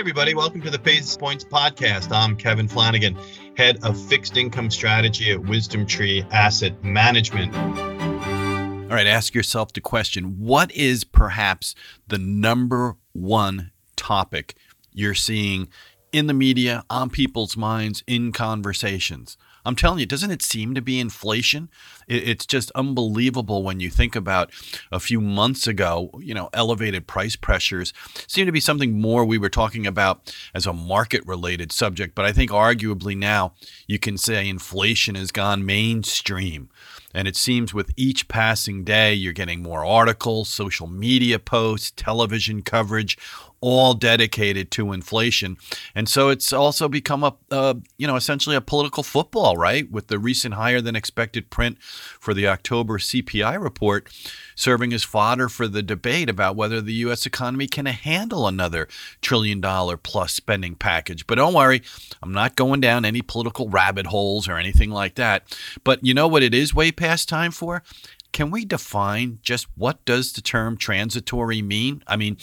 [0.00, 0.32] everybody.
[0.32, 2.10] Welcome to the Basis Points podcast.
[2.10, 3.18] I'm Kevin Flanagan,
[3.54, 7.54] head of fixed income strategy at WisdomTree Asset Management.
[7.54, 11.74] All right, ask yourself the question what is perhaps
[12.08, 14.54] the number one topic
[14.90, 15.68] you're seeing
[16.12, 19.36] in the media, on people's minds, in conversations?
[19.64, 21.68] I'm telling you, doesn't it seem to be inflation?
[22.08, 24.50] It's just unbelievable when you think about
[24.90, 27.92] a few months ago, you know, elevated price pressures
[28.26, 32.14] seem to be something more we were talking about as a market related subject.
[32.14, 33.52] But I think arguably now
[33.86, 36.68] you can say inflation has gone mainstream.
[37.12, 42.62] And it seems with each passing day, you're getting more articles, social media posts, television
[42.62, 43.18] coverage,
[43.60, 45.56] all dedicated to inflation.
[45.94, 49.90] And so it's also become a, uh, you know, essentially a political football, right?
[49.90, 54.08] With the recent higher than expected print for the October CPI report
[54.60, 57.24] serving as fodder for the debate about whether the U.S.
[57.24, 58.88] economy can handle another
[59.22, 61.26] trillion dollar plus spending package.
[61.26, 61.82] But don't worry,
[62.22, 65.44] I'm not going down any political rabbit holes or anything like that.
[65.82, 67.82] But you know what it is way past time for?
[68.30, 72.04] Can we define just what does the term transitory mean?
[72.06, 72.36] I mean,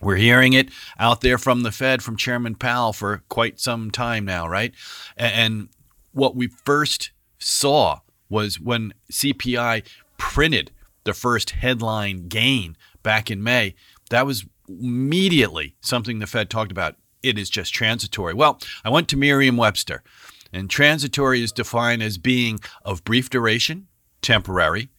[0.00, 4.24] we're hearing it out there from the Fed, from Chairman Powell for quite some time
[4.26, 4.74] now, right?
[5.16, 5.70] And
[6.12, 10.70] what we first saw was when CPI printed
[11.04, 13.74] the first headline gain back in May,
[14.10, 16.96] that was immediately something the Fed talked about.
[17.22, 18.34] It is just transitory.
[18.34, 20.02] Well, I went to Merriam Webster,
[20.52, 23.86] and transitory is defined as being of brief duration,
[24.22, 24.90] temporary,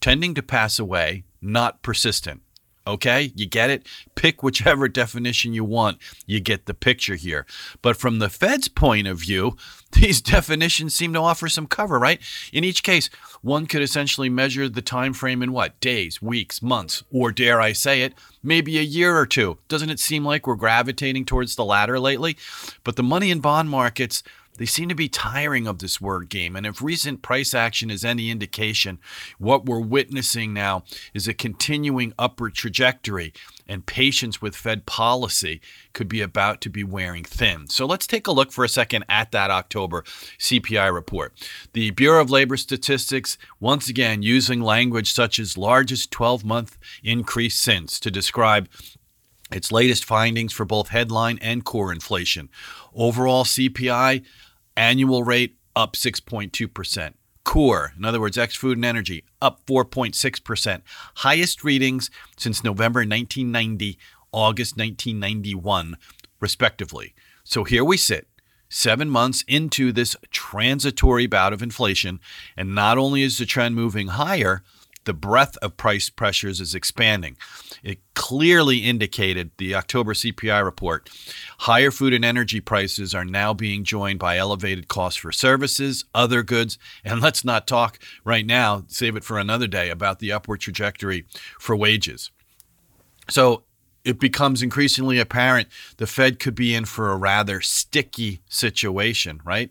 [0.00, 2.42] tending to pass away, not persistent.
[2.88, 3.86] Okay, you get it?
[4.14, 5.98] Pick whichever definition you want.
[6.24, 7.44] You get the picture here.
[7.82, 9.58] But from the Fed's point of view,
[9.92, 12.18] these definitions seem to offer some cover, right?
[12.50, 13.10] In each case,
[13.42, 15.78] one could essentially measure the time frame in what?
[15.80, 19.58] Days, weeks, months, or dare I say it, maybe a year or two.
[19.68, 22.38] Doesn't it seem like we're gravitating towards the latter lately?
[22.84, 24.22] But the money and bond markets
[24.58, 26.54] they seem to be tiring of this word game.
[26.54, 28.98] And if recent price action is any indication,
[29.38, 33.32] what we're witnessing now is a continuing upward trajectory,
[33.66, 35.60] and patience with Fed policy
[35.92, 37.68] could be about to be wearing thin.
[37.68, 40.02] So let's take a look for a second at that October
[40.38, 41.34] CPI report.
[41.72, 47.58] The Bureau of Labor Statistics, once again, using language such as largest 12 month increase
[47.58, 48.68] since to describe
[49.50, 52.48] its latest findings for both headline and core inflation.
[52.94, 54.24] Overall CPI
[54.78, 57.14] Annual rate up 6.2%.
[57.42, 60.82] Core, in other words, ex food and energy, up 4.6%.
[61.16, 63.98] Highest readings since November 1990,
[64.30, 65.96] August 1991,
[66.38, 67.12] respectively.
[67.42, 68.28] So here we sit,
[68.68, 72.20] seven months into this transitory bout of inflation,
[72.56, 74.62] and not only is the trend moving higher,
[75.04, 77.36] the breadth of price pressures is expanding.
[77.82, 81.08] It clearly indicated the October CPI report.
[81.60, 86.42] Higher food and energy prices are now being joined by elevated costs for services, other
[86.42, 90.60] goods, and let's not talk right now, save it for another day, about the upward
[90.60, 91.24] trajectory
[91.58, 92.30] for wages.
[93.30, 93.64] So
[94.08, 99.70] it becomes increasingly apparent the Fed could be in for a rather sticky situation, right?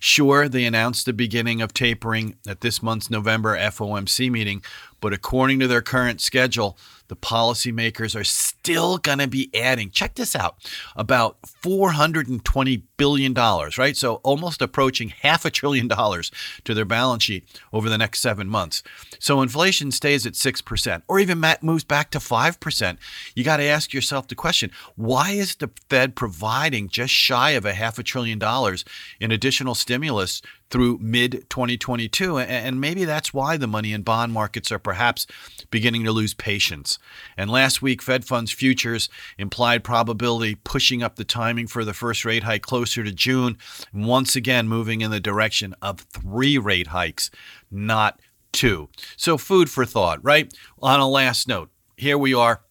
[0.00, 4.60] Sure, they announced the beginning of tapering at this month's November FOMC meeting,
[5.06, 10.16] but according to their current schedule, the policymakers are still going to be adding, check
[10.16, 10.56] this out,
[10.96, 13.96] about $420 billion, right?
[13.96, 16.32] So almost approaching half a trillion dollars
[16.64, 18.82] to their balance sheet over the next seven months.
[19.20, 22.96] So inflation stays at 6% or even Matt moves back to 5%.
[23.36, 27.64] You got to ask yourself the question why is the Fed providing just shy of
[27.64, 28.84] a half a trillion dollars
[29.20, 32.38] in additional stimulus through mid 2022.
[32.38, 35.26] And maybe that's why the money and bond markets are perhaps
[35.70, 36.98] beginning to lose patience.
[37.36, 42.24] And last week, Fed funds futures implied probability pushing up the timing for the first
[42.24, 43.58] rate hike closer to June,
[43.92, 47.30] once again moving in the direction of three rate hikes,
[47.70, 48.20] not
[48.52, 48.88] two.
[49.16, 50.52] So, food for thought, right?
[50.80, 52.62] On a last note, here we are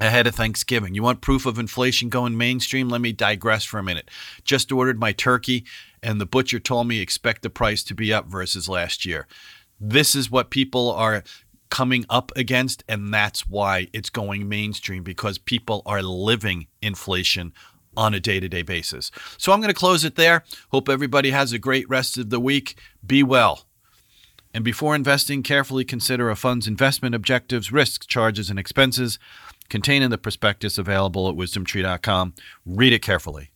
[0.00, 0.94] ahead of Thanksgiving.
[0.94, 2.88] You want proof of inflation going mainstream?
[2.88, 4.10] Let me digress for a minute.
[4.44, 5.64] Just ordered my turkey,
[6.06, 9.26] and the butcher told me expect the price to be up versus last year.
[9.80, 11.24] This is what people are
[11.68, 17.52] coming up against, and that's why it's going mainstream because people are living inflation
[17.96, 19.10] on a day to day basis.
[19.36, 20.44] So I'm going to close it there.
[20.70, 22.78] Hope everybody has a great rest of the week.
[23.04, 23.66] Be well.
[24.54, 29.18] And before investing, carefully consider a fund's investment objectives, risks, charges, and expenses
[29.68, 32.34] contained in the prospectus available at wisdomtree.com.
[32.64, 33.50] Read it carefully.